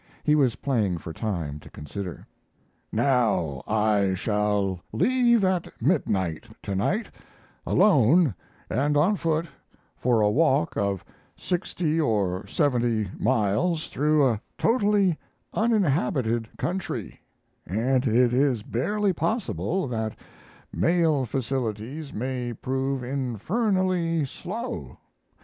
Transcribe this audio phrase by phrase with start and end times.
[0.23, 2.25] He was playing for time to consider.
[2.91, 7.11] Now, I shall leave at midnight to night,
[7.67, 8.33] alone
[8.67, 9.45] and on foot,
[9.95, 11.05] for a walk of
[11.37, 15.19] 60 or 70 miles through a totally
[15.53, 17.21] uninhabited country,
[17.67, 20.17] and it is barely possible that
[20.73, 24.97] mail facilities may prove infernally "slow."